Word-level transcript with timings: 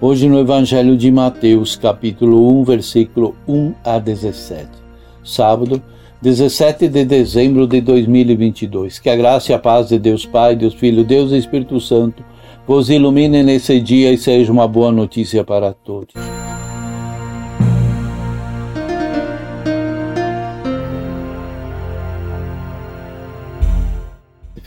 Hoje 0.00 0.28
no 0.28 0.40
Evangelho 0.40 0.96
de 0.96 1.10
Mateus, 1.10 1.76
capítulo 1.76 2.60
1, 2.60 2.64
versículo 2.64 3.36
1 3.46 3.74
a 3.84 3.98
17. 3.98 4.68
Sábado, 5.22 5.80
17 6.20 6.88
de 6.88 7.04
dezembro 7.04 7.66
de 7.66 7.80
2022. 7.80 8.98
Que 8.98 9.08
a 9.08 9.16
graça 9.16 9.52
e 9.52 9.54
a 9.54 9.58
paz 9.58 9.88
de 9.88 9.98
Deus 9.98 10.26
Pai, 10.26 10.56
Deus 10.56 10.74
Filho, 10.74 11.04
Deus 11.04 11.30
e 11.30 11.38
Espírito 11.38 11.80
Santo 11.80 12.24
vos 12.66 12.90
ilumine 12.90 13.42
nesse 13.42 13.80
dia 13.80 14.12
e 14.12 14.18
seja 14.18 14.50
uma 14.50 14.66
boa 14.66 14.90
notícia 14.90 15.44
para 15.44 15.72
todos. 15.72 16.12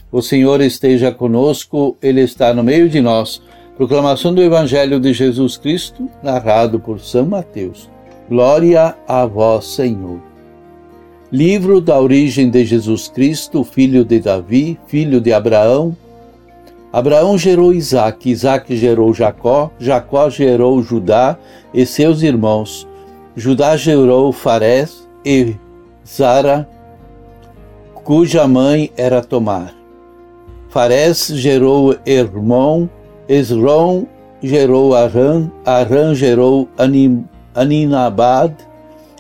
O 0.09 0.22
Senhor 0.22 0.62
esteja 0.62 1.12
conosco, 1.12 1.98
Ele 2.02 2.22
está 2.22 2.53
no 2.53 2.64
meio 2.64 2.89
de 2.89 3.02
nós. 3.02 3.41
Proclamação 3.77 4.33
do 4.33 4.42
Evangelho 4.42 5.00
de 5.00 5.14
Jesus 5.14 5.56
Cristo, 5.56 6.09
narrado 6.23 6.80
por 6.80 7.00
São 7.00 7.28
Mateus. 7.28 7.88
Glória 8.28 8.95
a 9.08 9.23
vós, 9.28 9.66
Senhor. 9.66 10.20
Livro 11.31 11.80
da 11.80 12.00
origem 12.02 12.50
de 12.50 12.66
Jesus 12.66 13.08
Cristo, 13.08 13.64
filho 13.64 14.03
de 14.03 14.20
Davi, 14.20 14.80
filho 14.88 15.22
de 15.22 15.31
Abraão. 15.31 15.95
Abraão 16.92 17.38
gerou 17.38 17.72
Isaac, 17.72 18.28
Isaac 18.28 18.75
gerou 18.75 19.14
Jacó, 19.14 19.70
Jacó 19.78 20.28
gerou 20.28 20.81
Judá 20.81 21.38
e 21.72 21.86
seus 21.86 22.23
irmãos. 22.23 22.88
Judá 23.36 23.78
gerou 23.78 24.31
Farés 24.31 25.08
e 25.23 25.55
Zara, 26.03 26.67
cuja 27.94 28.48
mãe 28.48 28.92
era 28.98 29.22
Tomar. 29.22 29.72
Farés 30.70 31.28
gerou 31.28 31.95
Hermon, 32.08 32.89
Esrom 33.28 34.06
gerou 34.42 34.95
Arã, 34.95 35.50
Arã 35.66 36.14
gerou 36.14 36.67
Aninabad, 37.53 38.53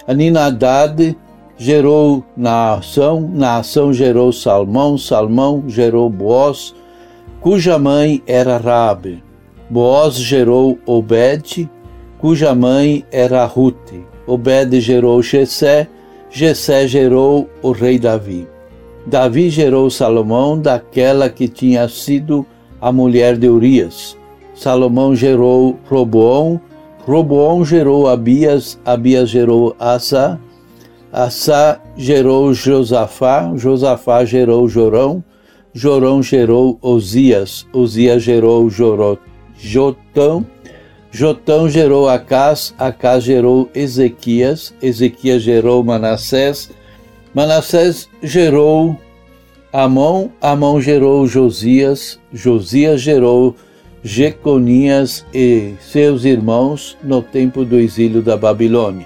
Aninadad 0.07 1.15
gerou 1.57 2.23
Naação, 2.35 3.29
Naação 3.33 3.91
gerou 3.91 4.31
Salmão, 4.31 4.97
Salmão 4.97 5.63
gerou 5.67 6.09
Boaz, 6.09 6.73
cuja 7.41 7.77
mãe 7.77 8.21
era 8.25 8.57
Rabe. 8.57 9.23
Boaz 9.69 10.15
gerou 10.15 10.77
Obed, 10.85 11.69
cuja 12.19 12.55
mãe 12.55 13.03
era 13.11 13.45
Rute. 13.45 14.05
Obed 14.25 14.79
gerou 14.79 15.21
Jessé, 15.21 15.87
Jessé 16.29 16.87
gerou 16.87 17.49
o 17.61 17.71
rei 17.71 17.97
Davi. 17.99 18.47
Davi 19.05 19.49
gerou 19.49 19.89
Salomão 19.89 20.59
daquela 20.59 21.29
que 21.29 21.47
tinha 21.47 21.87
sido 21.87 22.45
a 22.81 22.91
mulher 22.91 23.37
de 23.37 23.47
Urias. 23.47 24.17
Salomão 24.53 25.15
gerou 25.15 25.77
Roboão, 25.89 26.59
Roboão 27.05 27.63
gerou 27.63 28.07
Abias, 28.07 28.79
Abias 28.83 29.29
gerou 29.29 29.75
Asa, 29.79 30.39
Asa 31.11 31.79
gerou 31.95 32.53
Josafá, 32.53 33.53
Josafá 33.55 34.25
gerou 34.25 34.67
Jorão, 34.67 35.23
Jorão 35.73 36.21
gerou 36.21 36.77
Osias, 36.81 37.65
Osias 37.71 38.23
gerou 38.23 38.69
Joró, 38.69 39.17
Jotão, 39.57 40.45
Jotão 41.11 41.69
gerou 41.69 42.09
Acás, 42.09 42.73
Acás 42.77 43.23
gerou 43.23 43.69
Ezequias, 43.73 44.73
Ezequias 44.81 45.41
gerou 45.41 45.83
Manassés, 45.83 46.71
Manassés 47.33 48.09
gerou 48.21 48.97
Amon, 49.71 50.29
Amon 50.41 50.79
gerou 50.79 51.27
Josias, 51.27 52.17
Josias 52.31 53.01
gerou 53.01 53.53
Jeconias 54.01 55.25
e 55.33 55.73
seus 55.81 56.23
irmãos 56.23 56.97
no 57.03 57.21
tempo 57.21 57.65
do 57.65 57.77
exílio 57.77 58.21
da 58.21 58.37
Babilônia. 58.37 59.05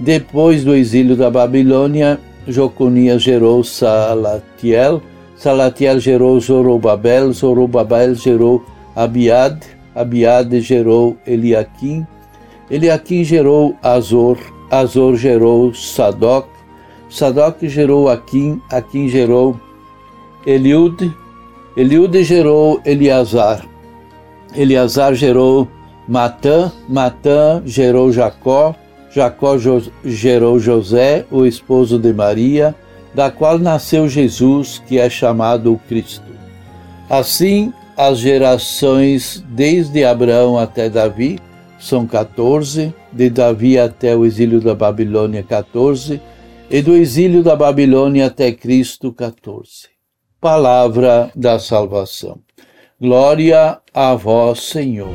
Depois 0.00 0.64
do 0.64 0.74
exílio 0.74 1.14
da 1.14 1.30
Babilônia, 1.30 2.18
Joconias 2.48 3.22
gerou 3.22 3.62
Salatiel, 3.62 5.00
Salatiel 5.36 6.00
gerou 6.00 6.40
Zorobabel, 6.40 7.32
Zorobabel 7.32 8.16
gerou 8.16 8.64
Abiad, 8.96 9.62
Abiad 9.94 10.60
gerou 10.60 11.16
Eliakim, 11.24 12.04
Eliakim 12.68 13.22
gerou 13.22 13.76
Azor, 13.80 14.38
Azor 14.68 15.14
gerou 15.16 15.72
Sadoc, 15.72 16.48
Sadoc 17.08 17.62
gerou 17.62 18.08
Aquim, 18.08 18.60
Aquim 18.68 19.08
gerou 19.08 19.60
Eliude, 20.46 21.10
Eliude 21.74 22.22
gerou 22.22 22.78
Eleazar, 22.84 23.64
Eleazar 24.54 25.14
gerou 25.14 25.66
Matã, 26.06 26.70
Matã 26.86 27.62
gerou 27.64 28.12
Jacó, 28.12 28.74
Jacó 29.10 29.56
gerou 30.04 30.58
José, 30.58 31.24
o 31.30 31.46
esposo 31.46 31.98
de 31.98 32.12
Maria, 32.12 32.74
da 33.14 33.30
qual 33.30 33.58
nasceu 33.58 34.06
Jesus, 34.06 34.82
que 34.86 34.98
é 34.98 35.08
chamado 35.08 35.72
o 35.72 35.78
Cristo. 35.78 36.30
Assim, 37.08 37.72
as 37.96 38.18
gerações 38.18 39.42
desde 39.48 40.04
Abraão 40.04 40.58
até 40.58 40.90
Davi 40.90 41.38
são 41.78 42.06
14, 42.06 42.94
de 43.10 43.30
Davi 43.30 43.78
até 43.78 44.14
o 44.14 44.26
exílio 44.26 44.60
da 44.60 44.74
Babilônia 44.74 45.42
14, 45.42 46.20
e 46.70 46.82
do 46.82 46.94
exílio 46.94 47.42
da 47.42 47.56
Babilônia 47.56 48.26
até 48.26 48.52
Cristo 48.52 49.10
14 49.10 49.93
palavra 50.44 51.30
da 51.34 51.58
salvação. 51.58 52.38
Glória 53.00 53.80
a 53.94 54.14
vós, 54.14 54.60
Senhor. 54.60 55.14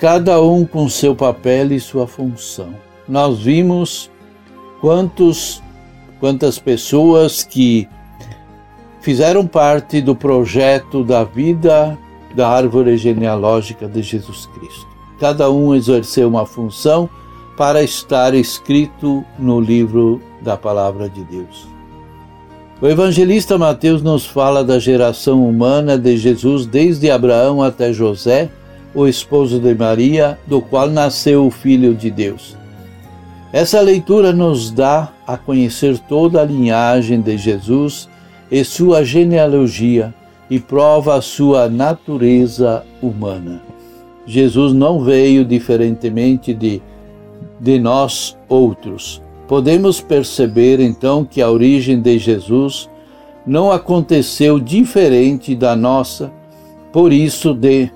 Cada 0.00 0.40
um 0.40 0.64
com 0.64 0.88
seu 0.88 1.14
papel 1.14 1.70
e 1.72 1.78
sua 1.78 2.06
função. 2.06 2.74
Nós 3.06 3.40
vimos 3.40 4.10
quantos, 4.80 5.62
quantas 6.18 6.58
pessoas 6.58 7.44
que 7.44 7.86
fizeram 9.02 9.46
parte 9.46 10.00
do 10.00 10.16
projeto 10.16 11.04
da 11.04 11.22
vida 11.22 11.98
da 12.34 12.48
árvore 12.48 12.96
genealógica 12.96 13.86
de 13.86 14.00
Jesus 14.00 14.46
Cristo 14.46 14.95
cada 15.18 15.50
um 15.50 15.74
exerceu 15.74 16.28
uma 16.28 16.46
função 16.46 17.08
para 17.56 17.82
estar 17.82 18.34
escrito 18.34 19.24
no 19.38 19.60
livro 19.60 20.20
da 20.42 20.56
palavra 20.56 21.08
de 21.08 21.24
Deus. 21.24 21.66
O 22.80 22.86
evangelista 22.86 23.56
Mateus 23.56 24.02
nos 24.02 24.26
fala 24.26 24.62
da 24.62 24.78
geração 24.78 25.48
humana 25.48 25.96
de 25.96 26.18
Jesus 26.18 26.66
desde 26.66 27.10
Abraão 27.10 27.62
até 27.62 27.90
José, 27.90 28.50
o 28.94 29.06
esposo 29.06 29.58
de 29.58 29.74
Maria, 29.74 30.38
do 30.46 30.60
qual 30.60 30.88
nasceu 30.90 31.46
o 31.46 31.50
Filho 31.50 31.94
de 31.94 32.10
Deus. 32.10 32.54
Essa 33.50 33.80
leitura 33.80 34.32
nos 34.32 34.70
dá 34.70 35.10
a 35.26 35.38
conhecer 35.38 35.98
toda 36.00 36.42
a 36.42 36.44
linhagem 36.44 37.22
de 37.22 37.38
Jesus 37.38 38.08
e 38.50 38.62
sua 38.62 39.02
genealogia 39.02 40.14
e 40.50 40.60
prova 40.60 41.16
a 41.16 41.22
sua 41.22 41.68
natureza 41.68 42.84
humana. 43.00 43.65
Jesus 44.26 44.72
não 44.72 45.00
veio 45.00 45.44
diferentemente 45.44 46.52
de, 46.52 46.82
de 47.60 47.78
nós 47.78 48.36
outros. 48.48 49.22
Podemos 49.46 50.00
perceber 50.00 50.80
então 50.80 51.24
que 51.24 51.40
a 51.40 51.50
origem 51.50 52.00
de 52.00 52.18
Jesus 52.18 52.90
não 53.46 53.70
aconteceu 53.70 54.58
diferente 54.58 55.54
da 55.54 55.76
nossa, 55.76 56.32
por 56.92 57.12
isso 57.12 57.54
de 57.54 57.88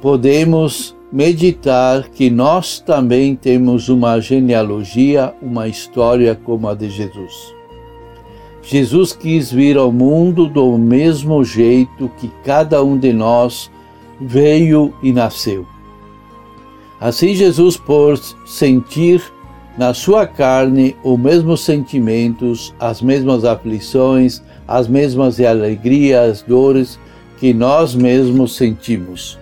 podemos 0.00 0.96
meditar 1.12 2.08
que 2.08 2.30
nós 2.30 2.80
também 2.80 3.36
temos 3.36 3.88
uma 3.88 4.18
genealogia, 4.20 5.34
uma 5.42 5.68
história 5.68 6.34
como 6.34 6.68
a 6.68 6.74
de 6.74 6.88
Jesus. 6.88 7.54
Jesus 8.62 9.12
quis 9.12 9.50
vir 9.52 9.76
ao 9.76 9.90
mundo 9.90 10.46
do 10.46 10.78
mesmo 10.78 11.44
jeito 11.44 12.10
que 12.18 12.30
cada 12.44 12.82
um 12.82 12.96
de 12.96 13.12
nós 13.12 13.70
veio 14.20 14.94
e 15.02 15.12
nasceu. 15.12 15.66
Assim, 17.00 17.34
Jesus, 17.34 17.76
por 17.76 18.18
sentir 18.46 19.22
na 19.78 19.94
sua 19.94 20.26
carne 20.26 20.94
os 21.02 21.18
mesmos 21.18 21.62
sentimentos, 21.62 22.74
as 22.78 23.00
mesmas 23.00 23.44
aflições, 23.44 24.42
as 24.68 24.86
mesmas 24.86 25.40
alegrias, 25.40 26.42
dores 26.42 26.98
que 27.38 27.54
nós 27.54 27.94
mesmos 27.94 28.54
sentimos. 28.56 29.38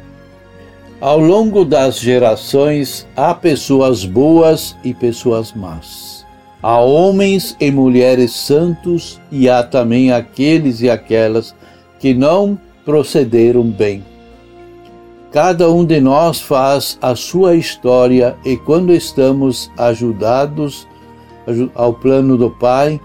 Ao 1.01 1.19
longo 1.19 1.65
das 1.65 1.99
gerações, 1.99 3.07
há 3.17 3.35
pessoas 3.35 4.05
boas 4.05 4.77
e 4.85 4.95
pessoas 4.95 5.53
más. 5.53 6.25
Há 6.63 6.81
homens 6.81 7.57
e 7.61 7.71
mulheres 7.71 8.33
santos 8.33 9.21
e 9.31 9.49
há 9.49 9.63
também 9.63 10.11
aqueles 10.11 10.81
e 10.81 10.91
aquelas 10.91 11.55
que 12.01 12.15
não 12.15 12.59
procederam 12.85 13.63
bem. 13.65 14.05
Cada 15.33 15.71
um 15.71 15.85
de 15.85 16.01
nós 16.01 16.41
faz 16.41 16.99
a 17.03 17.15
sua 17.15 17.55
história 17.55 18.37
e 18.45 18.57
quando 18.57 18.95
estamos 18.95 19.71
ajudados 19.77 20.89
ao 21.75 21.93
plano 21.93 22.37
do 22.37 22.51
Pai, 22.51 22.99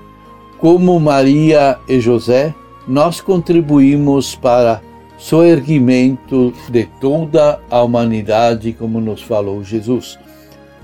como 0.57 0.97
Maria 1.01 1.77
e 1.87 1.99
José, 1.99 2.55
nós 2.87 3.19
contribuímos 3.19 4.35
para 4.35 4.81
soerguimento 5.17 6.53
de 6.69 6.85
toda 7.01 7.59
a 7.69 7.81
humanidade, 7.81 8.71
como 8.71 9.01
nos 9.01 9.21
falou 9.21 9.61
Jesus. 9.61 10.17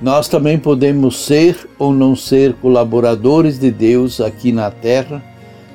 Nós 0.02 0.28
também 0.28 0.58
podemos 0.58 1.26
ser 1.26 1.70
ou 1.78 1.94
não 1.94 2.18
ser 2.18 2.54
colaboradores 2.56 3.58
de 3.58 3.72
Deus 3.72 4.20
aqui 4.20 4.52
na 4.52 4.72
Terra, 4.72 5.24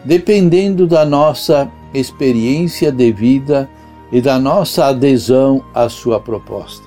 dependendo 0.05 0.87
da 0.87 1.07
nossa 1.07 1.71
experiência 1.95 2.93
de 2.93 3.13
vida 3.13 3.69
e 4.15 4.21
da 4.21 4.39
nossa 4.39 4.87
adesão 4.87 5.65
à 5.75 5.89
Sua 5.89 6.21
proposta. 6.21 6.87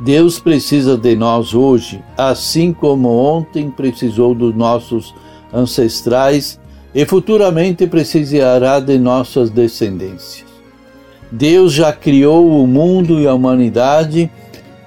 Deus 0.00 0.40
precisa 0.40 0.96
de 0.96 1.14
nós 1.14 1.54
hoje, 1.54 2.02
assim 2.18 2.72
como 2.72 3.08
ontem 3.08 3.70
precisou 3.70 4.34
dos 4.34 4.52
nossos 4.52 5.14
ancestrais 5.52 6.58
e 6.92 7.06
futuramente 7.06 7.86
precisará 7.86 8.80
de 8.80 8.98
nossas 8.98 9.48
descendências. 9.48 10.44
Deus 11.30 11.72
já 11.72 11.92
criou 11.92 12.60
o 12.60 12.66
mundo 12.66 13.20
e 13.20 13.26
a 13.28 13.32
humanidade 13.32 14.28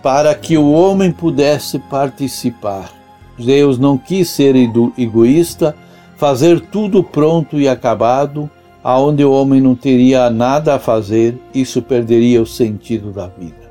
para 0.03 0.35
que 0.35 0.57
o 0.57 0.69
homem 0.69 1.13
pudesse 1.13 1.79
participar. 1.79 2.91
Deus 3.39 3.79
não 3.79 3.97
quis 3.97 4.29
ser 4.29 4.53
egoísta, 4.97 5.73
fazer 6.17 6.59
tudo 6.59 7.01
pronto 7.01 7.57
e 7.57 7.69
acabado, 7.69 8.49
aonde 8.83 9.23
o 9.23 9.31
homem 9.31 9.59
não 9.59 9.75
teria 9.75 10.29
nada 10.29 10.75
a 10.75 10.79
fazer, 10.79 11.37
isso 11.53 11.81
perderia 11.81 12.41
o 12.41 12.45
sentido 12.45 13.11
da 13.11 13.27
vida. 13.27 13.67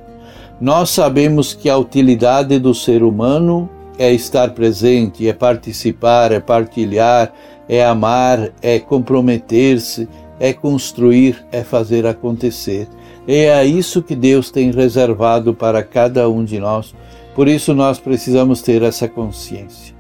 Nós 0.61 0.91
sabemos 0.91 1.53
que 1.55 1.69
a 1.69 1.77
utilidade 1.77 2.59
do 2.59 2.75
ser 2.75 3.03
humano 3.03 3.69
é 3.99 4.13
estar 4.13 4.51
presente, 4.51 5.29
é 5.29 5.33
participar, 5.33 6.33
é 6.33 6.41
partilhar, 6.41 7.33
é 7.69 7.85
amar, 7.85 8.51
é 8.63 8.79
comprometer-se, 8.79 10.09
é 10.39 10.53
construir, 10.53 11.45
é 11.51 11.63
fazer 11.63 12.07
acontecer. 12.07 12.89
E 13.27 13.47
é 13.47 13.65
isso 13.65 14.03
que 14.03 14.15
Deus 14.15 14.51
tem 14.51 14.71
reservado 14.71 15.55
para 15.55 15.83
cada 15.83 16.29
um 16.29 16.45
de 16.45 16.59
nós. 16.59 16.95
Por 17.35 17.49
isso 17.49 17.75
nós 17.75 17.99
precisamos 17.99 18.63
ter 18.63 18.83
essa 18.83 19.09
consciência. 19.09 19.96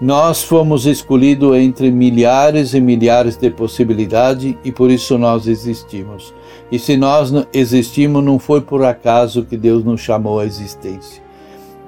Nós 0.00 0.42
fomos 0.44 0.86
escolhidos 0.86 1.56
entre 1.56 1.90
milhares 1.90 2.72
e 2.72 2.80
milhares 2.80 3.36
de 3.36 3.50
possibilidades 3.50 4.54
e 4.64 4.70
por 4.70 4.90
isso 4.90 5.18
nós 5.18 5.46
existimos. 5.46 6.32
E 6.70 6.78
se 6.78 6.96
nós 6.96 7.32
existimos, 7.52 8.22
não 8.22 8.38
foi 8.38 8.60
por 8.60 8.84
acaso 8.84 9.44
que 9.44 9.56
Deus 9.56 9.84
nos 9.84 10.00
chamou 10.00 10.38
à 10.38 10.46
existência. 10.46 11.22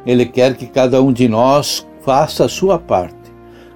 Ele 0.05 0.27
quer 0.27 0.57
que 0.57 0.67
cada 0.67 1.01
um 1.01 1.13
de 1.13 1.29
nós 1.29 1.87
faça 2.01 2.47
a 2.47 2.49
sua 2.49 2.79
parte 2.79 3.21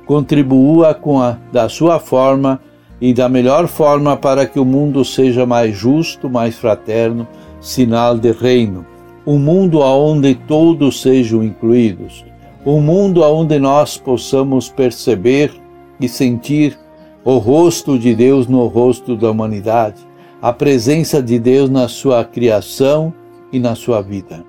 contribua 0.05 0.95
com 0.95 1.21
a 1.21 1.39
da 1.53 1.69
sua 1.69 1.99
forma 1.99 2.61
e 3.01 3.13
da 3.13 3.29
melhor 3.29 3.67
forma 3.67 4.17
para 4.17 4.47
que 4.47 4.59
o 4.59 4.65
mundo 4.65 5.05
seja 5.05 5.45
mais 5.45 5.77
justo, 5.77 6.29
mais 6.29 6.57
fraterno, 6.57 7.27
sinal 7.61 8.17
de 8.17 8.33
reino. 8.33 8.87
Um 9.27 9.39
mundo 9.39 9.81
onde 9.81 10.35
todos 10.35 11.01
sejam 11.01 11.43
incluídos. 11.43 12.25
Um 12.67 12.81
mundo 12.81 13.23
onde 13.23 13.59
nós 13.59 13.99
possamos 13.99 14.71
perceber 14.71 15.53
e 16.01 16.09
sentir 16.09 16.79
o 17.23 17.37
rosto 17.37 17.99
de 17.99 18.15
Deus 18.15 18.47
no 18.47 18.67
rosto 18.67 19.15
da 19.15 19.31
humanidade, 19.31 20.01
a 20.41 20.51
presença 20.51 21.23
de 21.23 21.39
Deus 21.39 21.69
na 21.69 21.89
sua 21.89 22.25
criação 22.25 23.13
e 23.53 23.59
na 23.59 23.75
sua 23.75 24.01
vida. 24.01 24.43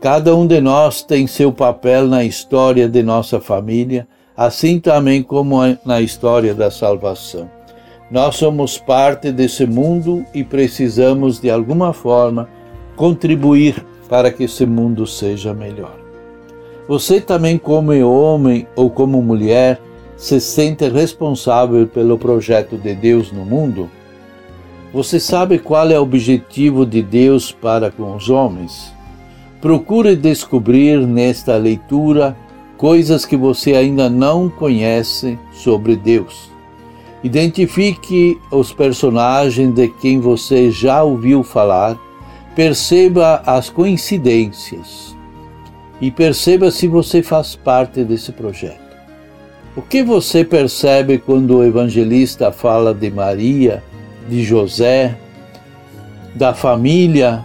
Cada 0.00 0.34
um 0.34 0.46
de 0.46 0.62
nós 0.62 1.02
tem 1.02 1.26
seu 1.26 1.52
papel 1.52 2.06
na 2.06 2.24
história 2.24 2.88
de 2.88 3.02
nossa 3.02 3.38
família, 3.38 4.08
assim 4.34 4.80
também 4.80 5.22
como 5.22 5.58
na 5.84 6.00
história 6.00 6.54
da 6.54 6.70
salvação. 6.70 7.50
Nós 8.10 8.36
somos 8.36 8.78
parte 8.78 9.30
desse 9.30 9.66
mundo 9.66 10.24
e 10.32 10.42
precisamos, 10.42 11.38
de 11.38 11.50
alguma 11.50 11.92
forma, 11.92 12.48
contribuir 12.94 13.84
para 14.08 14.30
que 14.30 14.44
esse 14.44 14.64
mundo 14.64 15.06
seja 15.06 15.52
melhor. 15.52 16.05
Você 16.88 17.20
também, 17.20 17.58
como 17.58 17.92
homem 18.08 18.64
ou 18.76 18.88
como 18.88 19.20
mulher, 19.20 19.80
se 20.16 20.40
sente 20.40 20.88
responsável 20.88 21.84
pelo 21.84 22.16
projeto 22.16 22.76
de 22.76 22.94
Deus 22.94 23.32
no 23.32 23.44
mundo? 23.44 23.90
Você 24.94 25.18
sabe 25.18 25.58
qual 25.58 25.90
é 25.90 25.98
o 25.98 26.02
objetivo 26.02 26.86
de 26.86 27.02
Deus 27.02 27.50
para 27.50 27.90
com 27.90 28.14
os 28.14 28.30
homens? 28.30 28.94
Procure 29.60 30.14
descobrir 30.14 31.04
nesta 31.04 31.56
leitura 31.56 32.36
coisas 32.76 33.24
que 33.24 33.36
você 33.36 33.72
ainda 33.72 34.08
não 34.08 34.48
conhece 34.48 35.36
sobre 35.52 35.96
Deus. 35.96 36.52
Identifique 37.24 38.38
os 38.52 38.72
personagens 38.72 39.74
de 39.74 39.88
quem 39.88 40.20
você 40.20 40.70
já 40.70 41.02
ouviu 41.02 41.42
falar, 41.42 41.98
perceba 42.54 43.42
as 43.44 43.68
coincidências 43.68 45.15
e 46.00 46.10
perceba 46.10 46.70
se 46.70 46.86
você 46.86 47.22
faz 47.22 47.56
parte 47.56 48.04
desse 48.04 48.32
projeto. 48.32 48.86
O 49.74 49.82
que 49.82 50.02
você 50.02 50.44
percebe 50.44 51.18
quando 51.18 51.58
o 51.58 51.64
evangelista 51.64 52.50
fala 52.50 52.94
de 52.94 53.10
Maria, 53.10 53.82
de 54.28 54.42
José, 54.42 55.16
da 56.34 56.54
família 56.54 57.44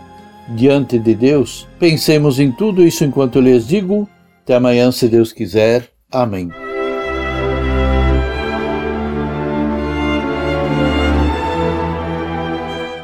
diante 0.56 0.98
de 0.98 1.13
Deus? 1.13 1.68
Pensemos 1.77 2.39
em 2.39 2.51
tudo 2.51 2.86
isso 2.86 3.03
enquanto 3.03 3.38
eu 3.38 3.42
lhes 3.42 3.68
digo 3.68 4.07
até 4.44 4.56
amanhã, 4.56 4.92
se 4.92 5.07
Deus 5.07 5.31
quiser. 5.31 5.90
Amém. 6.11 6.49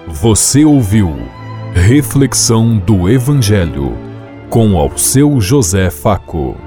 Você 0.08 0.66
ouviu 0.66 1.14
Reflexão 1.74 2.78
do 2.80 3.08
Evangelho 3.08 4.07
com 4.50 4.78
ao 4.78 4.98
seu 4.98 5.40
José 5.42 5.90
Faco. 5.90 6.67